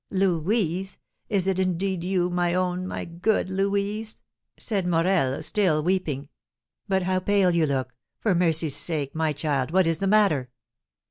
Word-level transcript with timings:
"Louise! 0.09 0.97
Is 1.29 1.45
it, 1.45 1.59
indeed, 1.59 2.03
you, 2.03 2.31
my 2.31 2.55
own, 2.55 2.87
my 2.87 3.05
good 3.05 3.51
Louise?" 3.51 4.23
said 4.57 4.87
Morel, 4.87 5.43
still 5.43 5.83
weeping. 5.83 6.29
"But 6.87 7.03
how 7.03 7.19
pale 7.19 7.51
you 7.51 7.67
look! 7.67 7.93
For 8.17 8.33
mercy's 8.33 8.75
sake, 8.75 9.13
my 9.13 9.31
child, 9.31 9.69
what 9.69 9.85
is 9.85 9.99
the 9.99 10.07
matter?" 10.07 10.49